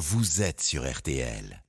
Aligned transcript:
vous 0.00 0.40
êtes 0.40 0.62
sur 0.62 0.90
RTL. 0.90 1.62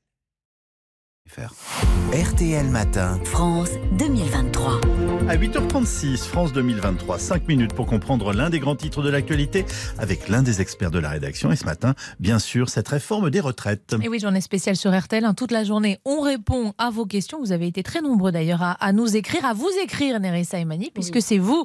RTL 1.38 2.68
Matin. 2.68 3.18
France 3.24 3.70
2023. 3.98 4.82
À 5.30 5.38
8h36, 5.38 6.26
France 6.28 6.52
2023, 6.52 7.20
5 7.20 7.48
minutes 7.48 7.74
pour 7.74 7.86
comprendre 7.86 8.34
l'un 8.34 8.50
des 8.50 8.60
grands 8.60 8.76
titres 8.76 9.02
de 9.02 9.10
l'actualité 9.10 9.66
avec 9.98 10.28
l'un 10.28 10.42
des 10.42 10.60
experts 10.60 10.92
de 10.92 11.00
la 11.00 11.10
rédaction. 11.10 11.50
Et 11.50 11.56
ce 11.56 11.64
matin, 11.64 11.94
bien 12.20 12.38
sûr, 12.38 12.68
cette 12.68 12.90
réforme 12.90 13.30
des 13.30 13.40
retraites. 13.40 13.96
Et 14.04 14.10
oui, 14.10 14.20
journée 14.20 14.42
spéciale 14.42 14.76
sur 14.76 14.98
RTL. 14.98 15.24
Hein, 15.24 15.34
toute 15.34 15.52
la 15.52 15.64
journée, 15.64 16.00
on 16.04 16.20
répond 16.20 16.74
à 16.78 16.90
vos 16.90 17.06
questions. 17.06 17.40
Vous 17.40 17.54
avez 17.54 17.68
été 17.68 17.82
très 17.82 18.02
nombreux 18.02 18.34
d'ailleurs 18.34 18.62
à, 18.62 18.92
nous 18.92 19.16
écrire, 19.16 19.46
à 19.46 19.54
vous 19.54 19.72
écrire, 19.82 20.20
Nerissa 20.20 20.60
et 20.60 20.66
Mani, 20.66 20.92
puisque 20.94 21.22
c'est 21.22 21.38
vous 21.38 21.64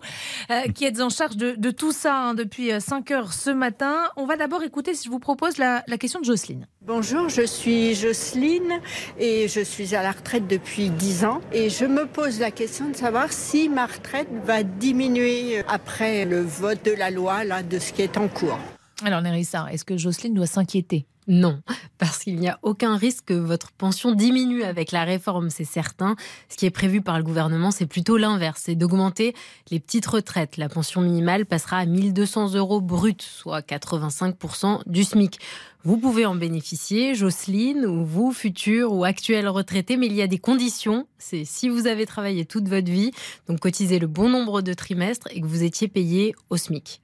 euh, 0.51 0.63
qui 0.75 0.85
êtes 0.85 1.01
en 1.01 1.11
charge 1.11 1.37
de, 1.37 1.71
tout 1.73 1.93
ça 1.93 2.17
hein, 2.17 2.35
depuis 2.35 2.71
5 2.79 3.11
euh, 3.11 3.15
heures 3.15 3.33
ce 3.33 3.51
matin. 3.51 3.97
On 4.17 4.27
va 4.27 4.37
d'abord 4.37 4.63
écouter, 4.63 4.95
si 4.95 5.07
je 5.07 5.11
vous 5.11 5.19
propose, 5.19 5.59
la, 5.59 5.83
la 5.89 5.99
question 5.99 6.21
de 6.21 6.25
Jocelyne. 6.25 6.69
Bonjour, 6.83 7.29
je 7.29 7.43
suis 7.43 7.97
Jocelyne 7.97 8.81
et 9.19 9.49
je 9.49 9.56
suis 9.61 9.95
à 9.95 10.03
la 10.03 10.13
retraite 10.13 10.47
depuis 10.47 10.91
10 10.91 11.25
ans 11.25 11.41
et 11.53 11.71
je 11.71 11.85
me 11.85 12.07
pose 12.07 12.41
la 12.41 12.51
question 12.51 12.89
de 12.89 12.97
savoir 12.97 13.33
si 13.33 13.69
ma 13.69 13.87
retraite 13.87 14.29
va 14.45 14.63
diminuer 14.63 15.63
après 15.69 16.25
le 16.25 16.41
vote 16.41 16.85
de 16.85 16.93
la 16.93 17.11
loi 17.11 17.45
là, 17.45 17.63
de 17.63 17.79
ce 17.79 17.93
qui 17.93 18.03
est 18.03 18.17
en 18.17 18.29
cours. 18.29 18.59
Alors 19.05 19.21
Nerissa, 19.21 19.67
est-ce 19.71 19.85
que 19.85 19.97
Jocelyne 19.97 20.35
doit 20.35 20.47
s'inquiéter? 20.47 21.07
Non, 21.29 21.61
parce 21.99 22.19
qu'il 22.19 22.37
n'y 22.37 22.49
a 22.49 22.59
aucun 22.63 22.97
risque 22.97 23.27
que 23.27 23.35
votre 23.35 23.73
pension 23.73 24.13
diminue 24.13 24.63
avec 24.63 24.93
la 24.93 25.03
réforme, 25.03 25.51
c'est 25.51 25.65
certain. 25.65 26.15
Ce 26.49 26.57
qui 26.57 26.67
est 26.67 26.71
prévu 26.71 27.01
par 27.01 27.19
le 27.19 27.25
gouvernement, 27.25 27.73
c'est 27.73 27.87
plutôt 27.87 28.17
l'inverse, 28.17 28.63
c'est 28.67 28.77
d'augmenter 28.77 29.35
les 29.71 29.81
petites 29.81 30.07
retraites. 30.07 30.57
La 30.57 30.69
pension 30.69 31.01
minimale 31.01 31.45
passera 31.45 31.79
à 31.79 31.87
1200 31.87 32.55
euros 32.55 32.81
brut, 32.81 33.23
soit 33.23 33.61
85% 33.61 34.83
du 34.87 35.03
SMIC. 35.03 35.41
Vous 35.83 35.99
pouvez 35.99 36.27
en 36.27 36.37
bénéficier, 36.37 37.17
Jocelyne, 37.17 37.87
ou 37.87 38.05
vous, 38.05 38.33
futur 38.33 38.93
ou 38.93 39.05
actuel 39.05 39.49
retraité, 39.49 39.97
mais 39.97 40.07
il 40.07 40.15
y 40.15 40.23
a 40.23 40.27
des 40.29 40.39
conditions. 40.39 41.09
C'est 41.19 41.45
si 41.45 41.69
vous 41.69 41.89
avez 41.89 42.07
travaillé 42.07 42.45
toute 42.45 42.69
votre 42.69 42.91
vie, 42.91 43.11
donc 43.49 43.61
cotisé 43.61 43.99
le 43.99 44.07
bon 44.07 44.29
nombre 44.29 44.63
de 44.63 44.75
trimestres 44.75 45.29
et 45.33 45.41
que 45.41 45.47
vous 45.47 45.65
étiez 45.65 45.89
payé 45.89 46.37
au 46.51 46.57
SMIC. 46.57 47.01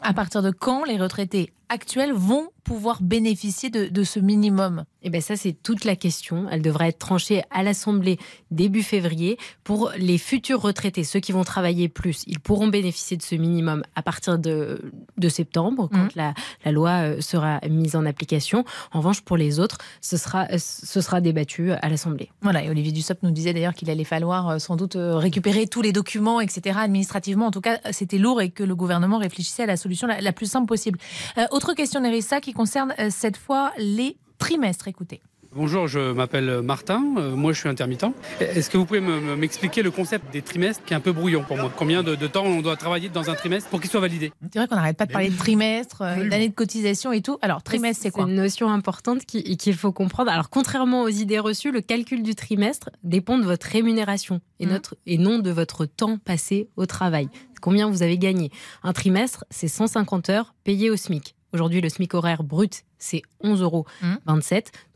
À 0.00 0.12
partir 0.12 0.42
de 0.42 0.50
quand 0.50 0.84
les 0.84 0.96
retraités 0.96 1.52
actuels 1.70 2.12
vont 2.12 2.50
pouvoir 2.64 3.00
bénéficier 3.02 3.70
de, 3.70 4.04
ce 4.04 4.20
minimum 4.20 4.84
Eh 5.02 5.08
bien 5.08 5.20
ça 5.20 5.36
c'est 5.36 5.54
toute 5.54 5.84
la 5.84 5.96
question. 5.96 6.46
Elle 6.50 6.60
devrait 6.60 6.88
être 6.88 6.98
tranchée 6.98 7.42
à 7.50 7.62
l'Assemblée 7.62 8.18
début 8.50 8.82
février. 8.82 9.38
Pour 9.64 9.90
les 9.96 10.18
futurs 10.18 10.60
retraités, 10.60 11.04
ceux 11.04 11.20
qui 11.20 11.32
vont 11.32 11.44
travailler 11.44 11.88
plus, 11.88 12.24
ils 12.26 12.40
pourront 12.40 12.68
bénéficier 12.68 13.16
de 13.16 13.22
ce 13.22 13.36
minimum 13.36 13.82
à 13.94 14.02
partir 14.02 14.38
de, 14.38 14.92
de 15.20 15.28
septembre, 15.28 15.88
quand 15.92 16.04
mmh. 16.04 16.16
la, 16.16 16.34
la, 16.64 16.72
loi 16.72 16.90
euh, 16.90 17.20
sera 17.20 17.60
mise 17.68 17.96
en 17.96 18.06
application. 18.06 18.64
En 18.92 18.98
revanche, 18.98 19.20
pour 19.20 19.36
les 19.36 19.60
autres, 19.60 19.78
ce 20.00 20.16
sera, 20.16 20.46
ce 20.58 21.00
sera 21.00 21.20
débattu 21.20 21.72
à 21.72 21.88
l'Assemblée. 21.88 22.30
Voilà, 22.42 22.64
et 22.64 22.70
Olivier 22.70 22.92
Dussopt 22.92 23.22
nous 23.22 23.30
disait 23.30 23.52
d'ailleurs 23.52 23.74
qu'il 23.74 23.90
allait 23.90 24.04
falloir 24.04 24.48
euh, 24.48 24.58
sans 24.58 24.76
doute 24.76 24.96
euh, 24.96 25.16
récupérer 25.16 25.66
tous 25.66 25.82
les 25.82 25.92
documents, 25.92 26.40
etc. 26.40 26.78
Administrativement, 26.80 27.46
en 27.46 27.50
tout 27.50 27.60
cas, 27.60 27.78
c'était 27.92 28.18
lourd 28.18 28.40
et 28.40 28.50
que 28.50 28.64
le 28.64 28.74
gouvernement 28.74 29.18
réfléchissait 29.18 29.64
à 29.64 29.66
la 29.66 29.76
solution 29.76 30.08
la, 30.08 30.32
plus 30.32 30.50
simple 30.50 30.66
possible. 30.66 30.98
autre 31.50 31.74
question, 31.74 32.00
Nerissa, 32.00 32.40
qui 32.40 32.52
concerne 32.52 32.94
cette 33.10 33.36
fois 33.36 33.72
les 33.78 34.16
trimestres. 34.38 34.88
Écoutez. 34.88 35.20
Bonjour, 35.52 35.88
je 35.88 36.12
m'appelle 36.12 36.62
Martin, 36.62 37.02
euh, 37.18 37.34
moi 37.34 37.52
je 37.52 37.58
suis 37.58 37.68
intermittent. 37.68 38.06
Est-ce 38.38 38.70
que 38.70 38.78
vous 38.78 38.86
pouvez 38.86 39.00
m'expliquer 39.00 39.82
le 39.82 39.90
concept 39.90 40.32
des 40.32 40.42
trimestres 40.42 40.84
qui 40.84 40.94
est 40.94 40.96
un 40.96 41.00
peu 41.00 41.10
brouillon 41.10 41.42
pour 41.42 41.56
moi? 41.56 41.72
Combien 41.76 42.04
de, 42.04 42.14
temps 42.28 42.44
on 42.44 42.62
doit 42.62 42.76
travailler 42.76 43.08
dans 43.08 43.30
un 43.30 43.34
trimestre 43.34 43.68
pour 43.68 43.80
qu'il 43.80 43.90
soit 43.90 44.00
validé? 44.00 44.32
C'est 44.52 44.60
vrai 44.60 44.68
qu'on 44.68 44.76
n'arrête 44.76 44.96
pas 44.96 45.06
de 45.06 45.12
parler 45.12 45.28
de 45.28 45.36
trimestre, 45.36 46.02
euh, 46.02 46.28
d'année 46.28 46.48
de 46.48 46.54
cotisation 46.54 47.10
et 47.10 47.20
tout. 47.20 47.36
Alors 47.42 47.64
trimestre 47.64 48.00
c'est 48.00 48.12
quoi? 48.12 48.26
C'est 48.26 48.30
une 48.30 48.36
notion 48.36 48.70
importante 48.70 49.24
qu'il 49.26 49.74
faut 49.74 49.90
comprendre. 49.90 50.30
Alors 50.30 50.50
contrairement 50.50 51.02
aux 51.02 51.08
idées 51.08 51.40
reçues, 51.40 51.72
le 51.72 51.80
calcul 51.80 52.22
du 52.22 52.36
trimestre 52.36 52.90
dépend 53.02 53.36
de 53.36 53.44
votre 53.44 53.66
rémunération 53.66 54.40
et, 54.60 54.66
mmh. 54.66 54.70
notre, 54.70 54.96
et 55.06 55.18
non 55.18 55.40
de 55.40 55.50
votre 55.50 55.84
temps 55.84 56.18
passé 56.18 56.68
au 56.76 56.86
travail. 56.86 57.28
Combien 57.60 57.90
vous 57.90 58.04
avez 58.04 58.18
gagné? 58.18 58.52
Un 58.84 58.92
trimestre, 58.92 59.44
c'est 59.50 59.68
150 59.68 60.30
heures 60.30 60.54
payées 60.62 60.90
au 60.90 60.96
SMIC. 60.96 61.34
Aujourd'hui, 61.52 61.80
le 61.80 61.88
SMIC 61.88 62.14
horaire 62.14 62.44
brut, 62.44 62.84
c'est 62.98 63.22
11,27 63.42 63.62
euros. 63.62 63.86
Mmh. 64.02 64.14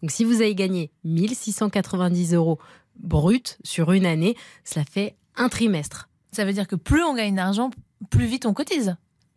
Donc, 0.03 0.10
si 0.10 0.25
vous 0.25 0.41
avez 0.41 0.54
gagné 0.54 0.91
1690 1.04 2.34
euros 2.34 2.59
brut 2.97 3.59
sur 3.65 3.92
une 3.92 4.06
année, 4.06 4.37
cela 4.64 4.84
fait 4.84 5.16
un 5.37 5.48
trimestre. 5.48 6.09
Ça 6.32 6.44
veut 6.44 6.53
dire 6.53 6.69
que 6.69 6.76
plus 6.76 7.03
on 7.03 7.14
gagne 7.14 7.34
d'argent, 7.34 7.70
plus 8.10 8.26
vite 8.26 8.47
on 8.47 8.54
cotise. 8.54 8.97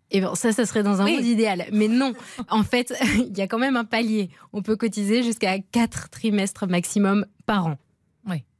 Et 0.10 0.22
bon, 0.22 0.36
ça, 0.36 0.54
ça 0.54 0.66
serait 0.66 0.84
dans 0.84 1.02
un 1.02 1.08
monde 1.08 1.26
idéal. 1.26 1.66
Mais 1.72 1.88
non, 1.88 2.14
en 2.50 2.64
fait, 2.64 2.94
il 3.18 3.38
y 3.38 3.42
a 3.42 3.48
quand 3.48 3.60
même 3.60 3.76
un 3.76 3.86
palier. 3.86 4.30
On 4.54 4.62
peut 4.62 4.76
cotiser 4.76 5.24
jusqu'à 5.24 5.60
4 5.60 6.10
trimestres 6.10 6.68
maximum 6.68 7.26
par 7.46 7.68
an. 7.68 7.78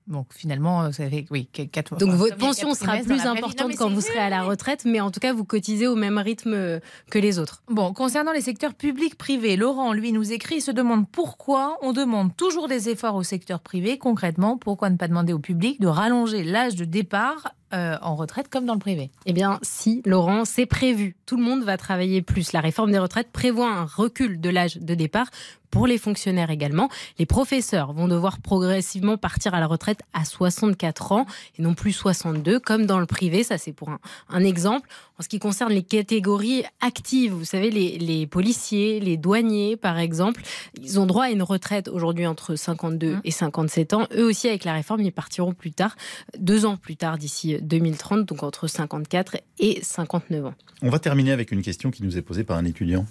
Donc 0.08 0.28
finalement, 0.34 0.92
ça 0.92 1.10
fait 1.10 1.26
oui, 1.32 1.48
4 1.48 1.98
Donc 1.98 2.12
votre 2.12 2.38
pension 2.38 2.74
sera 2.74 2.98
plus 2.98 3.26
importante 3.26 3.76
quand 3.78 3.90
vous 3.90 4.02
serez 4.02 4.20
à 4.20 4.30
la 4.30 4.44
retraite, 4.44 4.86
mais 4.86 5.02
en 5.02 5.12
tout 5.12 5.20
cas, 5.20 5.34
vous 5.34 5.44
cotisez 5.44 5.88
au 5.88 5.96
même 5.96 6.18
rythme 6.18 6.80
que 7.12 7.20
les 7.20 7.40
autres. 7.40 7.62
Bon, 7.70 7.94
concernant 7.94 8.32
les 8.32 8.42
secteurs 8.42 8.74
publics 8.74 9.18
privés, 9.18 9.58
Laurent, 9.58 9.94
lui, 9.94 10.14
nous 10.14 10.32
écrit, 10.32 10.62
se 10.62 10.72
demande 10.72 11.10
pourquoi 11.10 11.78
on 11.82 11.94
demande 11.94 12.36
toujours 12.36 12.68
des 12.68 12.90
efforts 12.90 13.16
au 13.16 13.24
secteur 13.24 13.60
privé. 13.60 13.98
Concrètement, 13.98 14.58
pourquoi 14.58 14.90
ne 14.90 14.98
pas 14.98 15.08
demander 15.08 15.34
au 15.34 15.40
public 15.40 15.82
de 15.82 15.88
rallonger 15.88 16.44
l'âge 16.44 16.76
de 16.76 16.86
départ 16.86 17.54
euh, 17.74 17.98
en 18.02 18.16
retraite 18.16 18.48
comme 18.50 18.66
dans 18.66 18.74
le 18.74 18.80
privé 18.80 19.12
Eh 19.26 19.34
bien, 19.34 19.60
si, 19.62 20.02
Laurent, 20.06 20.46
c'est 20.46 20.66
prévu. 20.66 21.16
Tout 21.26 21.38
le 21.38 21.44
monde 21.44 21.64
va 21.64 21.78
travailler 21.78 22.22
plus. 22.22 22.54
La 22.54 22.62
réforme 22.62 22.92
des 22.92 23.00
retraites 23.00 23.32
prévoit 23.32 23.70
un 23.70 23.86
recul 23.86 24.40
de 24.40 24.50
l'âge 24.50 24.78
de 24.78 24.96
départ 24.96 25.28
pour 25.72 25.88
les 25.88 25.98
fonctionnaires 25.98 26.50
également. 26.50 26.90
Les 27.20 27.26
professeurs 27.26 27.94
vont 27.94 28.08
devoir 28.08 28.40
progressivement 28.40 29.18
partir 29.18 29.54
à 29.54 29.60
la 29.60 29.68
retraite 29.68 30.00
à 30.14 30.26
64 30.26 31.12
ans 31.12 31.26
et 31.58 31.62
non 31.62 31.74
plus 31.74 31.92
62 31.92 32.60
comme 32.60 32.86
dans 32.86 33.00
le 33.00 33.06
privé. 33.06 33.44
Ça, 33.44 33.58
c'est 33.58 33.74
pour 33.74 33.90
un, 34.30 34.44
exemple. 34.44 34.90
En 35.20 35.24
ce 35.24 35.30
qui 35.30 35.40
concerne 35.40 35.74
les 35.74 35.84
catégories 35.84 36.64
actives, 36.80 37.34
vous 37.34 37.46
savez, 37.46 37.72
les, 37.72 37.98
les, 37.98 38.28
policiers, 38.28 39.00
les 39.00 39.18
douaniers, 39.18 39.76
par 39.76 39.98
exemple, 39.98 40.42
ils 40.82 41.00
ont 41.00 41.06
droit 41.06 41.26
à 41.26 41.30
une 41.32 41.42
retraite 41.42 41.88
aujourd'hui 41.88 42.28
entre 42.28 42.56
52 42.56 43.16
mmh. 43.16 43.22
et 43.24 43.32
57 43.32 43.94
ans. 43.94 44.08
Eux 44.16 44.26
aussi, 44.26 44.48
avec 44.48 44.64
la 44.64 44.74
réforme, 44.74 45.02
ils 45.02 45.12
partiront 45.12 45.54
plus 45.54 45.72
tard, 45.72 45.96
deux 46.38 46.66
ans 46.66 46.78
plus 46.78 46.96
tard, 46.96 47.18
d'ici 47.18 47.57
2030, 47.62 48.26
donc 48.26 48.44
entre 48.44 48.68
54 48.68 49.38
et 49.60 49.80
59 49.82 50.46
ans. 50.46 50.54
On 50.82 50.90
va 50.90 51.00
terminer 51.00 51.32
avec 51.32 51.52
une 51.52 51.62
question 51.62 51.92
qui 51.92 52.04
nous 52.04 52.18
est 52.18 52.22
posée 52.22 52.44
par 52.44 52.58
un 52.58 52.66
étudiant. 52.66 53.06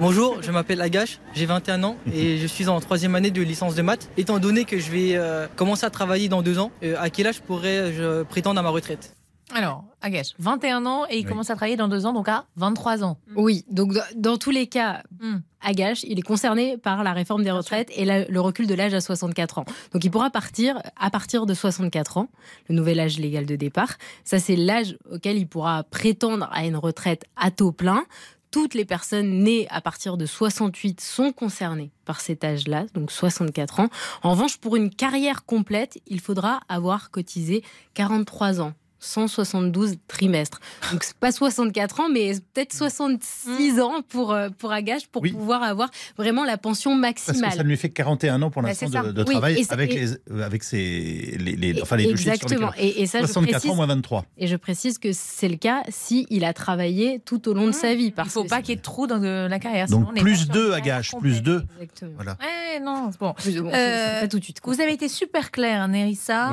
Bonjour, 0.00 0.42
je 0.42 0.50
m'appelle 0.50 0.80
Agache, 0.80 1.20
j'ai 1.34 1.46
21 1.46 1.84
ans 1.84 1.96
et 2.12 2.38
je 2.42 2.46
suis 2.46 2.68
en 2.68 2.80
troisième 2.80 3.14
année 3.14 3.30
de 3.30 3.42
licence 3.42 3.74
de 3.74 3.82
maths. 3.82 4.10
Étant 4.16 4.38
donné 4.38 4.64
que 4.64 4.78
je 4.78 4.90
vais 4.90 5.16
euh, 5.16 5.46
commencer 5.54 5.86
à 5.86 5.90
travailler 5.90 6.28
dans 6.28 6.42
deux 6.42 6.58
ans, 6.58 6.72
euh, 6.82 6.96
à 6.98 7.08
quel 7.08 7.28
âge 7.28 7.40
pourrais-je 7.40 8.24
prétendre 8.24 8.58
à 8.58 8.62
ma 8.62 8.70
retraite? 8.70 9.14
Alors, 9.54 9.84
Agache, 10.02 10.34
21 10.40 10.86
ans 10.86 11.04
et 11.08 11.18
il 11.18 11.24
commence 11.24 11.50
à 11.50 11.54
travailler 11.54 11.76
dans 11.76 11.86
deux 11.86 12.04
ans, 12.04 12.12
donc 12.12 12.28
à 12.28 12.46
23 12.56 13.04
ans. 13.04 13.18
Oui, 13.36 13.64
donc 13.70 13.92
dans 14.16 14.38
tous 14.38 14.50
les 14.50 14.66
cas, 14.66 15.02
hmm. 15.20 15.36
Agache, 15.60 16.02
il 16.02 16.18
est 16.18 16.22
concerné 16.22 16.76
par 16.76 17.04
la 17.04 17.12
réforme 17.12 17.44
des 17.44 17.52
retraites 17.52 17.88
et 17.96 18.04
le 18.04 18.40
recul 18.40 18.66
de 18.66 18.74
l'âge 18.74 18.92
à 18.92 19.00
64 19.00 19.58
ans. 19.58 19.64
Donc 19.92 20.04
il 20.04 20.10
pourra 20.10 20.30
partir 20.30 20.82
à 20.96 21.10
partir 21.10 21.46
de 21.46 21.54
64 21.54 22.18
ans, 22.18 22.28
le 22.68 22.74
nouvel 22.74 22.98
âge 22.98 23.18
légal 23.18 23.46
de 23.46 23.56
départ. 23.56 23.94
Ça, 24.24 24.40
c'est 24.40 24.56
l'âge 24.56 24.98
auquel 25.10 25.38
il 25.38 25.46
pourra 25.46 25.84
prétendre 25.84 26.48
à 26.52 26.66
une 26.66 26.76
retraite 26.76 27.24
à 27.36 27.50
taux 27.50 27.72
plein 27.72 28.04
toutes 28.52 28.74
les 28.74 28.86
personnes 28.86 29.40
nées 29.40 29.66
à 29.70 29.82
partir 29.82 30.16
de 30.16 30.24
68 30.24 31.00
sont 31.00 31.30
concernées 31.30 31.90
par 32.06 32.20
cet 32.20 32.42
âge-là, 32.42 32.86
donc 32.94 33.10
64 33.10 33.80
ans. 33.80 33.88
En 34.22 34.30
revanche, 34.30 34.56
pour 34.56 34.76
une 34.76 34.88
carrière 34.88 35.44
complète, 35.44 35.98
il 36.06 36.20
faudra 36.20 36.60
avoir 36.68 37.10
cotisé 37.10 37.62
43 37.92 38.62
ans. 38.62 38.72
172 39.00 39.96
trimestres. 40.08 40.60
Donc 40.92 41.04
pas 41.20 41.32
64 41.32 42.00
ans, 42.00 42.08
mais 42.08 42.32
peut-être 42.54 42.72
66 42.72 43.74
mm. 43.74 43.80
ans 43.80 44.02
pour, 44.08 44.32
euh, 44.32 44.48
pour 44.58 44.72
Agache 44.72 45.06
pour 45.06 45.22
pouvoir 45.22 45.62
avoir 45.62 45.90
vraiment 46.16 46.44
la 46.44 46.56
pension 46.56 46.94
maximale. 46.94 47.40
Parce 47.40 47.54
que 47.54 47.58
ça 47.58 47.62
lui 47.64 47.76
fait 47.76 47.90
41 47.90 48.42
ans 48.42 48.50
pour 48.50 48.62
bah, 48.62 48.68
l'instant 48.68 48.88
de, 48.88 49.22
travail 49.22 49.64
avec, 49.68 49.94
les, 49.94 50.12
euh, 50.12 50.44
avec 50.44 50.62
ses, 50.62 51.36
les, 51.38 51.80
enfin, 51.82 51.96
les 51.96 52.08
Exactement. 52.08 52.72
et, 52.78 53.02
et, 53.02 53.06
ça, 53.06 53.20
64 53.20 53.46
je 53.46 53.50
précise, 53.52 53.70
ans 53.70 53.74
moins 53.74 53.86
23. 53.86 54.24
Et 54.38 54.46
je 54.46 54.56
précise 54.56 54.98
que 54.98 55.10
c'est 55.12 55.48
le 55.48 55.56
cas 55.56 55.82
si 55.88 56.26
il 56.30 56.44
a 56.44 56.52
travaillé 56.52 57.20
tout 57.24 57.48
au 57.48 57.54
long 57.54 57.66
de 57.66 57.72
sa 57.72 57.94
vie. 57.94 58.10
Parce 58.10 58.34
il 58.34 58.38
ne 58.38 58.42
faut 58.44 58.48
pas 58.48 58.60
qu'il 58.60 58.70
y 58.70 58.72
ait 58.72 58.76
de 58.76 58.82
trous 58.82 59.06
dans 59.06 59.18
la 59.18 59.58
carrière. 59.58 59.86
Donc 59.88 60.14
plus 60.14 60.48
2 60.48 60.72
Agache, 60.72 61.12
plus 61.20 61.42
2. 61.42 61.64
Exactement. 61.80 62.12
Voilà. 62.16 62.36
non, 62.82 63.10
bon. 63.20 63.34
Euh, 63.46 64.20
pas 64.20 64.28
tout 64.28 64.38
de 64.38 64.44
suite. 64.44 64.60
Vous 64.64 64.80
avez 64.80 64.92
été 64.92 65.08
super 65.08 65.50
clair, 65.50 65.86
Nerissa, 65.88 66.52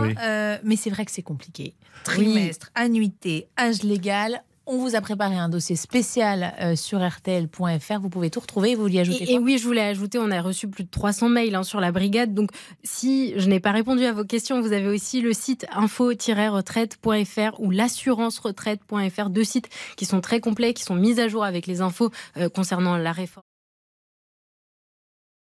mais 0.64 0.76
c'est 0.76 0.90
vrai 0.90 1.06
que 1.06 1.12
c'est 1.12 1.22
compliqué 1.22 1.74
trimestre, 2.04 2.33
annuité, 2.76 3.48
âge 3.58 3.84
légal. 3.84 4.44
On 4.66 4.78
vous 4.78 4.96
a 4.96 5.02
préparé 5.02 5.36
un 5.36 5.50
dossier 5.50 5.76
spécial 5.76 6.54
euh, 6.62 6.78
sur 6.78 7.06
RTL.fr. 7.06 8.00
Vous 8.00 8.10
pouvez 8.10 8.30
tout 8.30 8.40
retrouver. 8.40 8.76
Vous 8.76 8.84
vouliez 8.84 9.02
ajouter 9.02 9.34
Et, 9.34 9.38
oui, 9.38 9.58
je 9.58 9.66
voulais 9.66 9.82
ajouter, 9.82 10.20
on 10.20 10.32
a 10.32 10.42
reçu 10.42 10.70
plus 10.70 10.86
de 10.86 10.90
300 10.90 11.28
mails 11.28 11.56
hein, 11.56 11.64
sur 11.64 11.82
la 11.82 11.92
brigade. 11.92 12.34
Donc, 12.34 12.52
si 12.82 13.34
je 13.38 13.50
n'ai 13.50 13.60
pas 13.60 13.72
répondu 13.72 14.06
à 14.06 14.14
vos 14.14 14.24
questions, 14.24 14.62
vous 14.62 14.72
avez 14.72 14.88
aussi 14.88 15.20
le 15.20 15.34
site 15.34 15.66
info-retraite.fr 15.74 17.60
ou 17.60 17.72
l'assurance-retraite.fr. 17.72 19.30
Deux 19.30 19.44
sites 19.44 19.68
qui 19.98 20.06
sont 20.06 20.22
très 20.22 20.40
complets, 20.40 20.74
qui 20.74 20.84
sont 20.84 20.96
mis 20.96 21.20
à 21.20 21.28
jour 21.28 21.44
avec 21.44 21.68
les 21.68 21.82
infos 21.82 22.12
euh, 22.38 22.48
concernant 22.48 22.96
la 22.96 23.12
réforme. 23.12 23.44